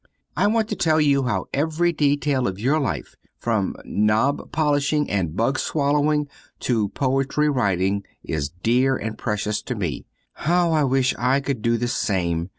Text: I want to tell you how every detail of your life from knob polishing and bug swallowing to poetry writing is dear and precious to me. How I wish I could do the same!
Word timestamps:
I 0.35 0.47
want 0.47 0.67
to 0.69 0.75
tell 0.75 0.99
you 0.99 1.25
how 1.25 1.45
every 1.53 1.93
detail 1.93 2.47
of 2.47 2.59
your 2.59 2.79
life 2.79 3.15
from 3.37 3.75
knob 3.85 4.51
polishing 4.51 5.07
and 5.11 5.35
bug 5.35 5.59
swallowing 5.59 6.27
to 6.61 6.89
poetry 6.89 7.49
writing 7.49 8.03
is 8.23 8.49
dear 8.49 8.95
and 8.95 9.15
precious 9.15 9.61
to 9.61 9.75
me. 9.75 10.07
How 10.33 10.71
I 10.71 10.85
wish 10.85 11.13
I 11.19 11.39
could 11.39 11.61
do 11.61 11.77
the 11.77 11.87
same! 11.87 12.49